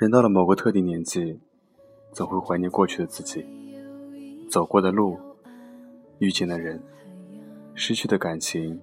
[0.00, 1.38] 人到了某个特定年纪，
[2.10, 3.44] 总会怀念过去的自己，
[4.48, 5.18] 走过的路，
[6.20, 6.82] 遇见的人，
[7.74, 8.80] 失去的感情，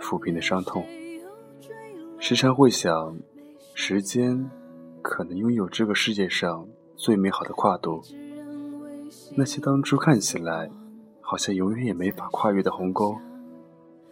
[0.00, 0.84] 抚平的伤痛。
[2.18, 3.16] 时常会想，
[3.74, 4.50] 时间
[5.02, 6.66] 可能拥有这个世界上
[6.96, 8.02] 最美好的跨度。
[9.36, 10.68] 那些当初看起来
[11.20, 13.16] 好像永远也没法跨越的鸿沟，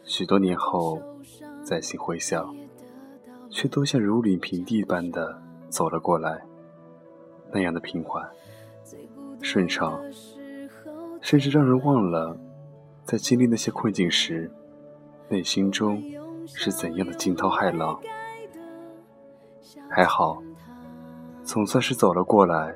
[0.04, 1.02] 许多年后
[1.64, 2.54] 再行回想，
[3.50, 5.42] 却都像如临平地般的。
[5.72, 6.38] 走了过来，
[7.50, 8.22] 那样的平缓、
[9.41, 9.98] 顺畅，
[11.22, 12.36] 甚至让人忘了，
[13.06, 14.50] 在经历那些困境时，
[15.30, 16.02] 内心中
[16.47, 17.98] 是怎样的惊涛骇浪。
[19.88, 20.42] 还好，
[21.42, 22.75] 总算是走了过来。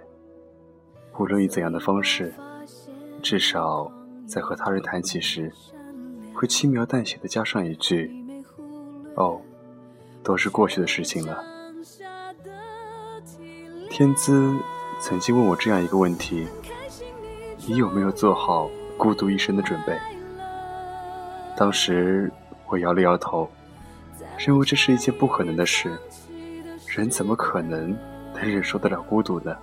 [1.19, 2.33] 无论以怎样的方式，
[3.23, 3.93] 至少
[4.27, 5.53] 在和他人谈起时，
[6.35, 8.11] 会轻描淡写的加上一句
[9.17, 9.39] ：“哦，
[10.23, 11.45] 都是过去的事情了。”
[13.97, 14.55] 天资
[15.01, 16.47] 曾经问我这样一个问题
[17.67, 19.99] ：“你有没有做好孤独一生的准备？”
[21.57, 22.31] 当时
[22.67, 23.51] 我摇了摇头，
[24.37, 25.99] 认为这是一件不可能的事。
[26.87, 27.97] 人怎么可能
[28.35, 29.57] 能忍受得了孤独呢？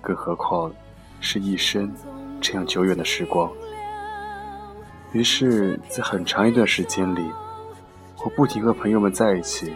[0.00, 0.72] 更何况
[1.18, 1.92] 是一生
[2.40, 3.50] 这样久远的时光。
[5.10, 7.28] 于是，在很长一段时间里，
[8.22, 9.74] 我不停和朋友们在一起，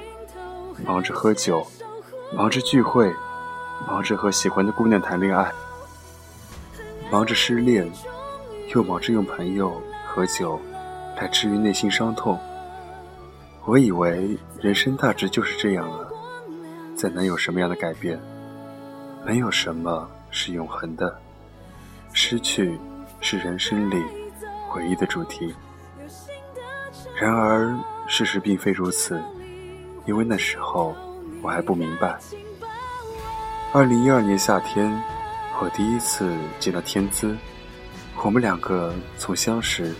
[0.84, 1.66] 忙着喝酒，
[2.32, 3.12] 忙着聚会。
[3.86, 5.52] 忙着和喜欢的姑娘谈恋爱，
[7.10, 7.90] 忙着失恋，
[8.74, 10.60] 又忙着用朋友和酒
[11.16, 12.38] 来治愈内心伤痛。
[13.64, 16.10] 我以为人生大致就是这样了，
[16.96, 18.20] 再能有什么样的改变？
[19.24, 21.16] 没有什么是永恒的，
[22.12, 22.76] 失去
[23.20, 24.02] 是人生里
[24.74, 25.54] 唯一的主题。
[27.14, 27.72] 然而
[28.08, 29.22] 事实并非如此，
[30.06, 30.94] 因为那时候
[31.40, 32.18] 我还不明白。
[33.74, 35.02] 二零一二年夏天，
[35.58, 37.34] 我第一次见到天资。
[38.22, 39.94] 我们两个从相识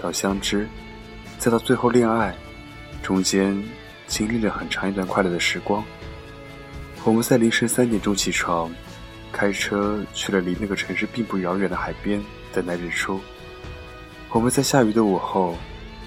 [0.00, 0.68] 到相知，
[1.38, 2.34] 再到最后恋爱，
[3.00, 3.62] 中间
[4.08, 5.84] 经历了很长一段快乐的时光。
[7.04, 8.68] 我们在凌晨三点钟起床，
[9.30, 12.20] 开车去了离那个城市并不遥远的海边
[12.52, 13.20] 等待日出。
[14.30, 15.56] 我们在下雨的午后，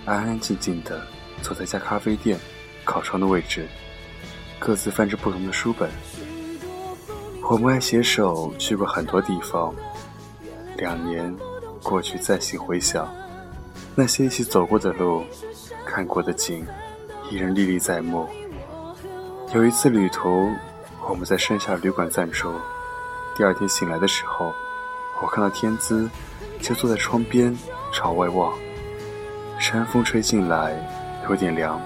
[0.03, 1.07] 安安静静地
[1.41, 2.37] 坐在家咖啡店
[2.83, 3.65] 靠窗的位置，
[4.59, 5.89] 各自翻着不同的书本。
[7.47, 9.73] 我们还携手去过很多地方，
[10.77, 11.33] 两年
[11.83, 13.07] 过去，再细回想，
[13.93, 15.23] 那些一起走过的路，
[15.85, 16.65] 看过的景，
[17.29, 18.27] 依然历历在目。
[19.53, 20.49] 有一次旅途，
[21.07, 22.51] 我们在山下旅馆暂住。
[23.37, 24.51] 第二天醒来的时候，
[25.21, 26.09] 我看到天姿
[26.59, 27.55] 就坐在窗边
[27.93, 28.51] 朝外望，
[29.59, 30.75] 山风吹进来，
[31.29, 31.79] 有点凉。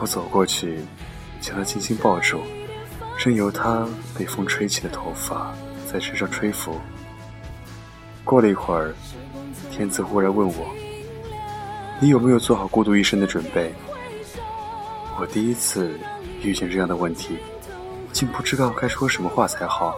[0.00, 0.78] 我走过去，
[1.40, 2.40] 将她轻轻抱住。
[3.22, 3.86] 任由他
[4.18, 5.54] 被风吹起的头发
[5.86, 6.80] 在身上吹拂。
[8.24, 8.94] 过了一会儿，
[9.70, 10.66] 天子忽然问我
[12.00, 13.74] ：“你有没有做好孤独一生的准备？”
[15.20, 16.00] 我第一次
[16.42, 17.36] 遇见这样的问题，
[18.10, 19.94] 竟不知道该说什么话才好，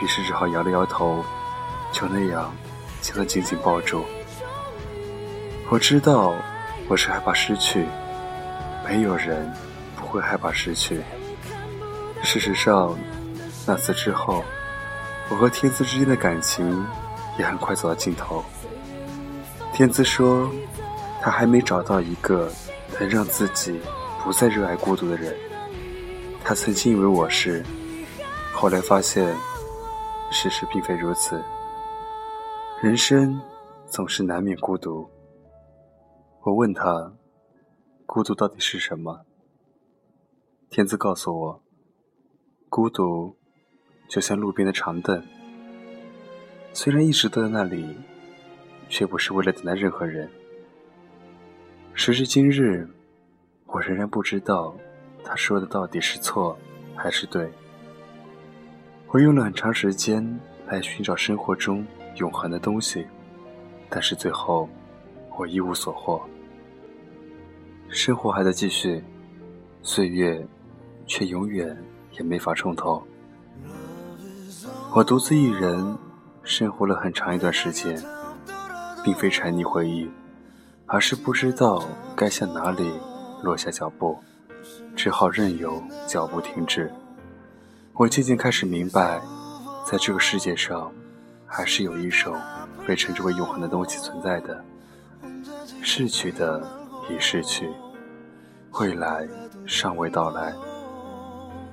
[0.00, 1.24] 于是只好摇了摇头，
[1.90, 2.54] 就那样
[3.00, 4.04] 将他紧紧抱住。
[5.70, 6.36] 我知道
[6.86, 7.84] 我是害怕失去，
[8.86, 9.52] 没有人
[9.96, 11.00] 不会害怕失去。
[12.22, 12.96] 事实上，
[13.66, 14.42] 那次之后，
[15.28, 16.86] 我和天资之间的感情
[17.38, 18.42] 也很快走到尽头。
[19.72, 20.50] 天资说，
[21.20, 22.50] 他还没找到一个
[22.98, 23.80] 能让自己
[24.22, 25.34] 不再热爱孤独的人。
[26.44, 27.62] 他曾经以为我是，
[28.52, 29.34] 后来发现，
[30.30, 31.42] 事实并非如此。
[32.80, 33.40] 人生
[33.86, 35.08] 总是难免孤独。
[36.42, 37.12] 我问他，
[38.06, 39.26] 孤独到底是什么？
[40.70, 41.62] 天资告诉我。
[42.74, 43.36] 孤独，
[44.08, 45.22] 就像路边的长凳，
[46.72, 47.94] 虽然一直都在那里，
[48.88, 50.26] 却不是为了等待任何人。
[51.92, 52.88] 时至今日，
[53.66, 54.74] 我仍然不知道
[55.22, 56.58] 他说的到底是错
[56.96, 57.46] 还是对。
[59.08, 61.86] 我用了很长时间来寻找生活中
[62.16, 63.06] 永恒的东西，
[63.90, 64.66] 但是最后
[65.36, 66.22] 我一无所获。
[67.90, 69.04] 生活还在继续，
[69.82, 70.42] 岁月
[71.06, 71.76] 却永远。
[72.12, 73.02] 也没法重头。
[74.94, 75.96] 我独自一人
[76.42, 78.02] 生活了很长一段时间，
[79.02, 80.10] 并非沉溺回忆，
[80.86, 81.82] 而是不知道
[82.14, 82.92] 该向哪里
[83.42, 84.18] 落下脚步，
[84.94, 86.92] 只好任由脚步停滞。
[87.94, 89.20] 我渐渐开始明白，
[89.84, 90.92] 在这个世界上，
[91.46, 92.34] 还是有一种
[92.86, 94.62] 被称之为永恒的东西存在的。
[95.82, 96.62] 逝去的
[97.10, 97.70] 已逝去，
[98.72, 99.26] 未来
[99.66, 100.54] 尚未到来。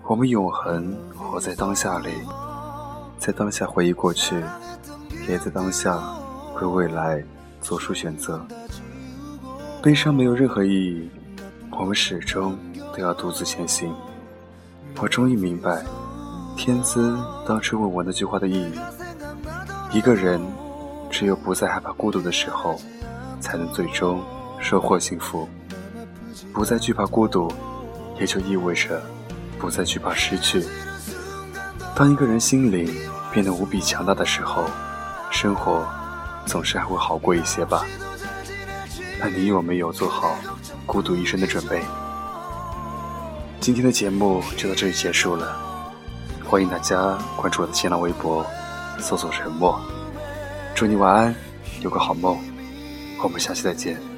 [0.09, 2.09] 我们永恒活在当下里，
[3.19, 4.44] 在当下回忆过去，
[5.27, 6.01] 也在当下
[6.56, 7.23] 为未来
[7.61, 8.44] 做出选择。
[9.83, 11.11] 悲伤没有任何意义，
[11.69, 12.57] 我们始终
[12.91, 13.94] 都要独自前行。
[15.00, 15.85] 我终于明白，
[16.57, 17.15] 天资
[17.47, 18.79] 当初问我那句话的意义：
[19.91, 20.41] 一个人
[21.12, 22.81] 只有不再害怕孤独的时候，
[23.39, 24.23] 才能最终
[24.59, 25.47] 收获幸福。
[26.51, 27.47] 不再惧怕孤独，
[28.19, 29.00] 也就意味着
[29.59, 30.65] 不再惧怕失去。
[31.95, 32.89] 当一个人心灵
[33.31, 34.65] 变得无比强大的时候，
[35.29, 35.85] 生活
[36.45, 37.85] 总是还会好过一些吧。
[39.19, 40.35] 那你有没有做好
[40.85, 41.83] 孤独一生的准备？
[43.59, 45.59] 今天的节目就到这里结束了，
[46.45, 48.45] 欢迎大家关注我的新浪微博，
[48.97, 49.79] 搜索“沉默”。
[50.73, 51.35] 祝你晚安，
[51.81, 52.38] 有个好梦，
[53.21, 54.08] 我们下期再见。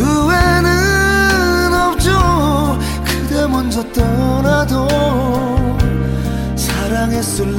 [0.00, 2.78] 그 후회는 없죠.
[3.04, 4.88] 그대 먼저 떠나도
[6.56, 7.54] 사랑했을